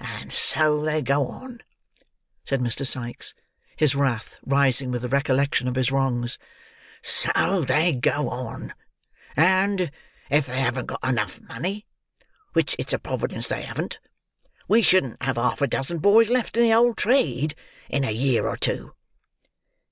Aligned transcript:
And 0.00 0.32
so 0.32 0.82
they 0.82 1.00
go 1.00 1.28
on," 1.28 1.60
said 2.42 2.58
Mr. 2.60 2.84
Sikes, 2.84 3.34
his 3.76 3.94
wrath 3.94 4.34
rising 4.44 4.90
with 4.90 5.02
the 5.02 5.08
recollection 5.08 5.68
of 5.68 5.76
his 5.76 5.92
wrongs, 5.92 6.38
"so 7.02 7.62
they 7.64 7.94
go 7.94 8.28
on; 8.28 8.74
and, 9.36 9.92
if 10.28 10.46
they'd 10.46 10.86
got 10.88 11.00
money 11.04 11.06
enough 11.08 11.40
(which 12.52 12.74
it's 12.80 12.94
a 12.94 12.98
Providence 12.98 13.46
they 13.46 13.62
haven't,) 13.62 14.00
we 14.66 14.82
shouldn't 14.82 15.22
have 15.22 15.36
half 15.36 15.62
a 15.62 15.68
dozen 15.68 15.98
boys 15.98 16.30
left 16.30 16.56
in 16.56 16.64
the 16.64 16.70
whole 16.70 16.92
trade, 16.92 17.54
in 17.88 18.02
a 18.02 18.10
year 18.10 18.48
or 18.48 18.56
two." 18.56 18.92